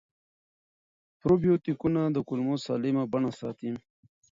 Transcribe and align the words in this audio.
پروبیوتیکونه 1.19 2.01
د 2.15 2.17
کولمو 2.27 2.55
سالمه 2.65 3.03
بڼه 3.11 3.31
ساتي. 3.39 3.71